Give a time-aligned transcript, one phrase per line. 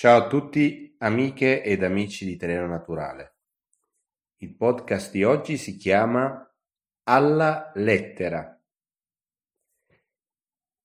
[0.00, 3.38] Ciao a tutti amiche ed amici di Terreno Naturale.
[4.36, 6.48] Il podcast di oggi si chiama
[7.02, 8.62] Alla lettera.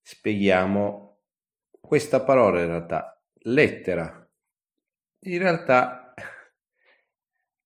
[0.02, 1.26] Spieghiamo
[1.80, 4.32] questa parola in realtà, lettera.
[5.26, 6.16] In realtà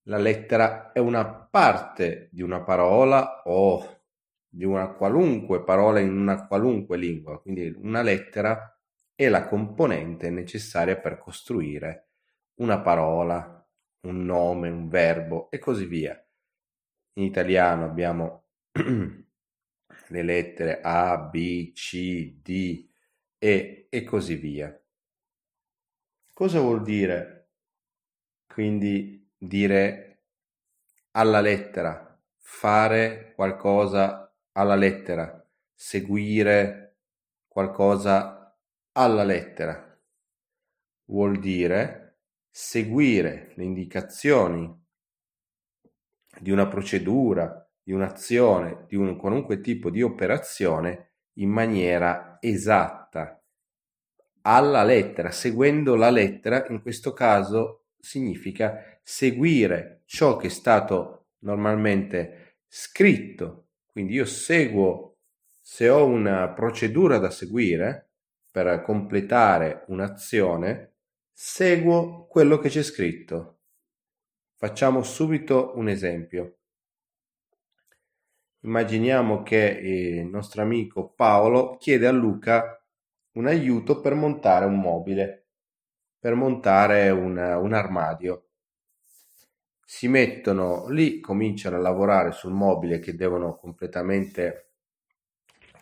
[0.08, 4.02] la lettera è una parte di una parola o
[4.50, 8.77] di una qualunque parola in una qualunque lingua, quindi una lettera
[9.18, 12.10] è la componente necessaria per costruire
[12.58, 13.68] una parola,
[14.02, 16.24] un nome, un verbo e così via.
[17.14, 22.88] In italiano abbiamo le lettere A, B, C, D,
[23.40, 24.80] E e così via.
[26.32, 27.50] Cosa vuol dire
[28.46, 30.26] quindi dire
[31.14, 35.44] alla lettera, fare qualcosa alla lettera,
[35.74, 36.98] seguire
[37.48, 38.37] qualcosa
[38.98, 39.84] alla lettera.
[41.06, 42.20] Vuol dire
[42.50, 44.86] seguire le indicazioni
[46.40, 53.42] di una procedura, di un'azione, di un qualunque tipo di operazione in maniera esatta,
[54.42, 62.58] alla lettera, seguendo la lettera, in questo caso significa seguire ciò che è stato normalmente
[62.68, 65.18] scritto quindi io seguo,
[65.60, 68.07] se ho una procedura da seguire
[68.58, 70.96] per completare un'azione,
[71.32, 73.60] seguo quello che c'è scritto.
[74.56, 76.58] Facciamo subito un esempio.
[78.62, 82.84] Immaginiamo che il nostro amico Paolo chiede a Luca
[83.34, 85.50] un aiuto per montare un mobile,
[86.18, 88.48] per montare un, un armadio
[89.86, 94.67] si mettono lì, cominciano a lavorare sul mobile che devono completamente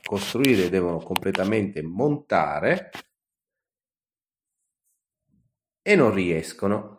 [0.08, 2.92] costruire, devono completamente montare
[5.81, 6.98] e non riescono.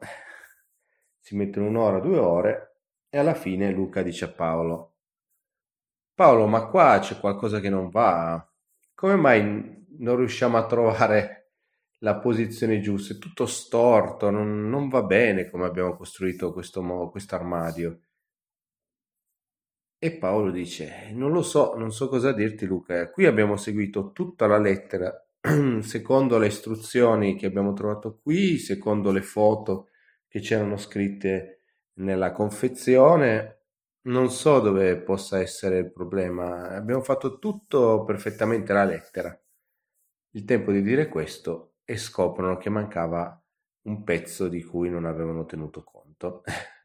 [1.20, 4.96] Si mettono un'ora, due ore e alla fine Luca dice a Paolo,
[6.14, 8.44] Paolo, ma qua c'è qualcosa che non va.
[8.94, 11.52] Come mai non riusciamo a trovare
[11.98, 17.34] la posizione giusta, è tutto storto, non, non va bene come abbiamo costruito questo, questo
[17.34, 18.00] armadio.
[20.06, 24.46] E Paolo dice, non lo so, non so cosa dirti Luca, qui abbiamo seguito tutta
[24.46, 25.12] la lettera,
[25.82, 29.88] secondo le istruzioni che abbiamo trovato qui, secondo le foto
[30.28, 31.62] che c'erano scritte
[31.94, 33.62] nella confezione,
[34.02, 39.36] non so dove possa essere il problema, abbiamo fatto tutto perfettamente la lettera.
[40.36, 43.42] Il tempo di dire questo e scoprono che mancava
[43.86, 46.44] un pezzo di cui non avevano tenuto conto.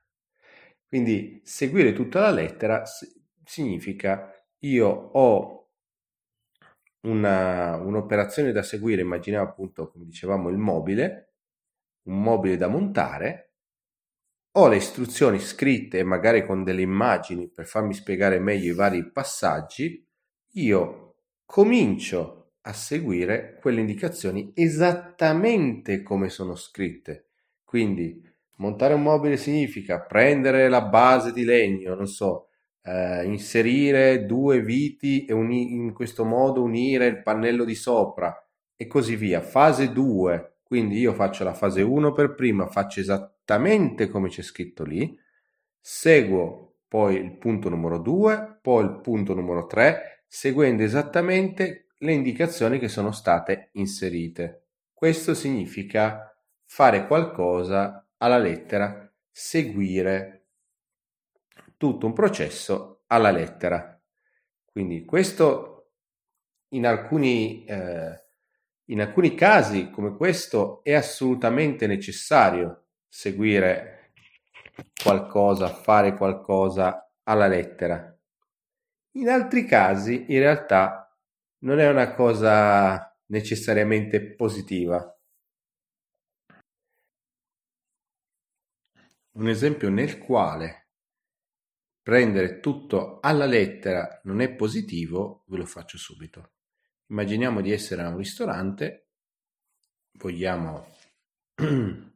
[0.91, 2.83] Quindi seguire tutta la lettera
[3.45, 4.29] significa
[4.59, 5.69] io ho
[7.03, 11.35] una, un'operazione da seguire, immaginiamo appunto, come dicevamo, il mobile,
[12.07, 13.53] un mobile da montare,
[14.51, 20.05] ho le istruzioni scritte, magari con delle immagini per farmi spiegare meglio i vari passaggi,
[20.55, 21.15] io
[21.45, 27.29] comincio a seguire quelle indicazioni esattamente come sono scritte.
[27.63, 32.47] Quindi montare un mobile significa prendere la base di legno, non so,
[32.83, 38.35] eh, inserire due viti e uni- in questo modo unire il pannello di sopra
[38.75, 39.41] e così via.
[39.41, 44.83] Fase 2, quindi io faccio la fase 1 per prima, faccio esattamente come c'è scritto
[44.83, 45.17] lì,
[45.79, 52.79] seguo poi il punto numero 2, poi il punto numero 3, seguendo esattamente le indicazioni
[52.79, 54.65] che sono state inserite.
[54.93, 56.35] Questo significa
[56.65, 60.47] fare qualcosa alla lettera, seguire
[61.77, 63.99] tutto un processo alla lettera.
[64.65, 65.93] Quindi questo
[66.69, 68.23] in alcuni, eh,
[68.85, 74.13] in alcuni casi come questo è assolutamente necessario seguire
[75.03, 78.15] qualcosa, fare qualcosa alla lettera.
[79.15, 81.13] In altri casi in realtà
[81.59, 85.15] non è una cosa necessariamente positiva.
[89.33, 90.89] Un esempio nel quale
[92.01, 96.51] prendere tutto alla lettera non è positivo, ve lo faccio subito.
[97.07, 99.09] Immaginiamo di essere a un ristorante,
[100.13, 100.87] vogliamo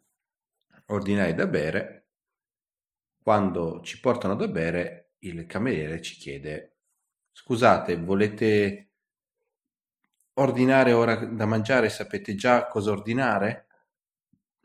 [0.87, 2.07] ordinare da bere,
[3.21, 6.75] quando ci portano da bere il cameriere ci chiede
[7.31, 8.91] scusate, volete
[10.33, 13.67] ordinare ora da mangiare, sapete già cosa ordinare?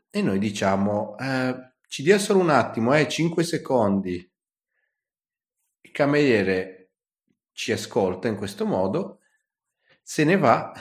[0.09, 4.31] E noi diciamo, eh, ci dia solo un attimo, eh, 5 secondi.
[5.81, 6.91] Il cameriere
[7.51, 9.19] ci ascolta in questo modo,
[10.01, 10.71] se ne va,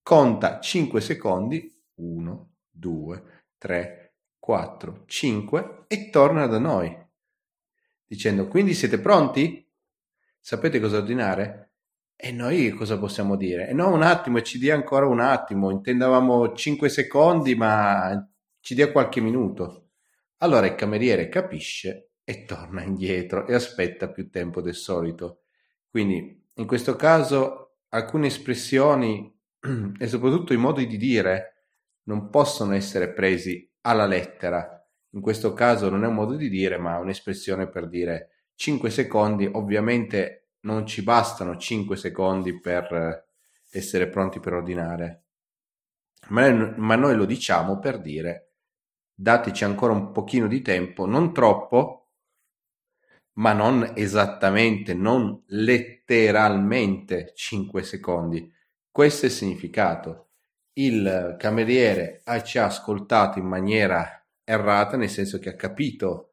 [0.00, 3.24] conta 5 secondi, 1, 2,
[3.58, 6.96] 3, 4, 5 e torna da noi
[8.06, 9.68] dicendo quindi siete pronti?
[10.38, 11.72] Sapete cosa ordinare?
[12.14, 13.68] E noi cosa possiamo dire?
[13.68, 18.24] E no, un attimo, ci dia ancora un attimo, intendavamo 5 secondi, ma
[18.60, 19.89] ci dia qualche minuto.
[20.42, 25.42] Allora il cameriere capisce e torna indietro e aspetta più tempo del solito.
[25.88, 29.34] Quindi in questo caso alcune espressioni
[29.98, 31.64] e soprattutto i modi di dire
[32.04, 34.80] non possono essere presi alla lettera
[35.12, 39.48] in questo caso non è un modo di dire, ma un'espressione per dire 5 secondi.
[39.50, 43.26] Ovviamente non ci bastano 5 secondi per
[43.70, 45.24] essere pronti per ordinare,
[46.28, 48.49] ma, ma noi lo diciamo per dire
[49.20, 51.96] dateci ancora un pochino di tempo, non troppo,
[53.34, 58.50] ma non esattamente, non letteralmente 5 secondi.
[58.90, 60.28] Questo è il significato.
[60.72, 66.32] Il cameriere ci ha ascoltato in maniera errata, nel senso che ha capito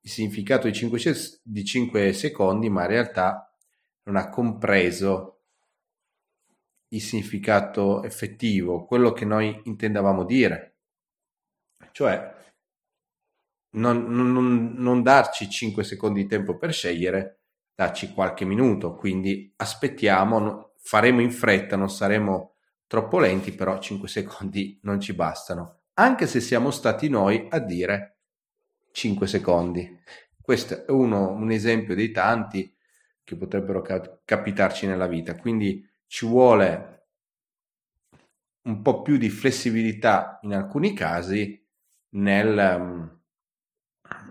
[0.00, 1.00] il significato di 5,
[1.42, 3.54] di 5 secondi, ma in realtà
[4.04, 5.42] non ha compreso
[6.88, 10.71] il significato effettivo, quello che noi intendavamo dire.
[11.92, 12.34] Cioè,
[13.74, 17.40] non, non, non darci 5 secondi di tempo per scegliere,
[17.74, 22.56] darci qualche minuto, quindi aspettiamo, faremo in fretta, non saremo
[22.86, 25.80] troppo lenti, però 5 secondi non ci bastano.
[25.94, 28.18] Anche se siamo stati noi a dire
[28.92, 30.00] 5 secondi.
[30.40, 32.74] Questo è uno, un esempio dei tanti
[33.24, 36.88] che potrebbero cap- capitarci nella vita, quindi ci vuole
[38.64, 41.61] un po' più di flessibilità in alcuni casi
[42.14, 43.20] nel,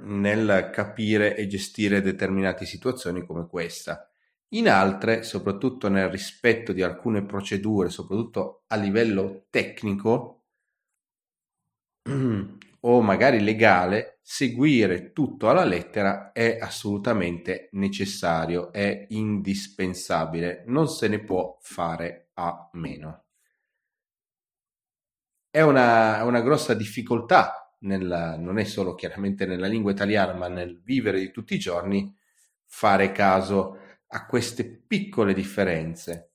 [0.02, 4.10] nel capire e gestire determinate situazioni come questa.
[4.54, 10.46] In altre, soprattutto nel rispetto di alcune procedure, soprattutto a livello tecnico,
[12.84, 21.24] o magari legale, seguire tutto alla lettera è assolutamente necessario, è indispensabile, non se ne
[21.24, 23.26] può fare a meno.
[25.50, 30.82] È una, una grossa difficoltà, nella, non è solo chiaramente nella lingua italiana, ma nel
[30.82, 32.14] vivere di tutti i giorni,
[32.66, 36.32] fare caso a queste piccole differenze.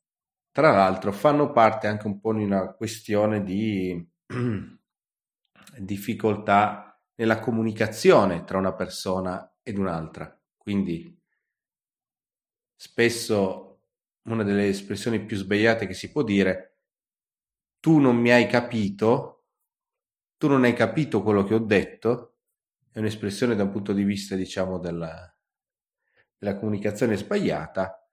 [0.51, 4.07] Tra l'altro fanno parte anche un po' di una questione di
[5.79, 10.39] difficoltà nella comunicazione tra una persona ed un'altra.
[10.57, 11.15] Quindi
[12.75, 13.81] spesso
[14.23, 16.79] una delle espressioni più sbagliate che si può dire,
[17.81, 19.36] tu non mi hai capito,
[20.37, 22.37] tu non hai capito quello che ho detto,
[22.93, 25.35] è un'espressione da un punto di vista, diciamo, della,
[26.37, 28.09] della comunicazione sbagliata,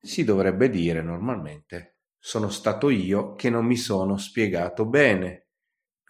[0.00, 5.44] si dovrebbe dire normalmente, sono stato io che non mi sono spiegato bene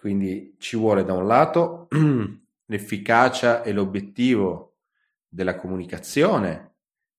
[0.05, 1.88] quindi ci vuole da un lato
[2.69, 4.81] l'efficacia e l'obiettivo
[5.26, 6.75] della comunicazione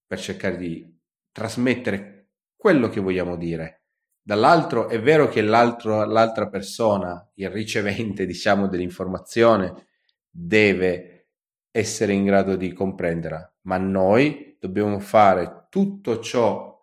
[0.05, 0.95] per cercare di
[1.31, 3.84] trasmettere quello che vogliamo dire.
[4.27, 9.89] Dall'altro è vero che l'altra persona, il ricevente, diciamo, dell'informazione,
[10.27, 11.27] deve
[11.69, 16.75] essere in grado di comprenderla, ma noi dobbiamo fare tutto ciò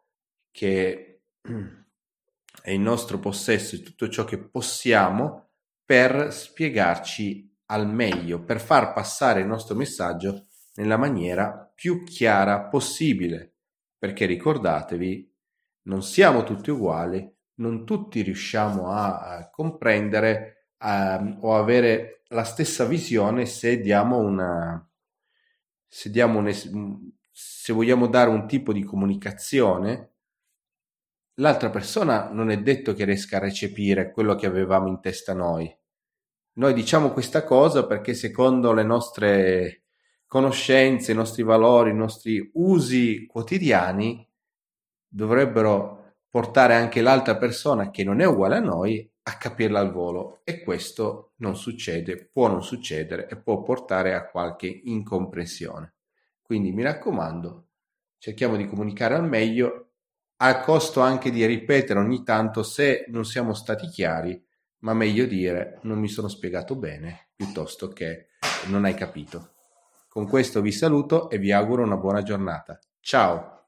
[0.53, 1.23] che
[2.63, 5.49] è in nostro possesso e tutto ciò che possiamo
[5.85, 13.57] per spiegarci al meglio, per far passare il nostro messaggio nella maniera più chiara possibile.
[13.99, 15.32] Perché ricordatevi,
[15.83, 23.47] non siamo tutti uguali, non tutti riusciamo a, comprendere a, o avere la stessa visione
[23.47, 24.87] se diamo una
[25.87, 30.11] se diamo un se vogliamo dare un tipo di comunicazione.
[31.37, 35.75] L'altra persona non è detto che riesca a recepire quello che avevamo in testa noi.
[36.55, 39.83] Noi diciamo questa cosa perché secondo le nostre
[40.27, 44.27] conoscenze, i nostri valori, i nostri usi quotidiani
[45.13, 50.41] dovrebbero portare anche l'altra persona che non è uguale a noi a capirla al volo
[50.45, 55.95] e questo non succede, può non succedere e può portare a qualche incomprensione.
[56.41, 57.69] Quindi mi raccomando,
[58.19, 59.91] cerchiamo di comunicare al meglio,
[60.37, 64.43] a costo anche di ripetere ogni tanto se non siamo stati chiari
[64.81, 68.31] ma meglio dire non mi sono spiegato bene piuttosto che
[68.67, 69.51] non hai capito.
[70.09, 72.79] Con questo vi saluto e vi auguro una buona giornata.
[73.01, 73.62] Ciao!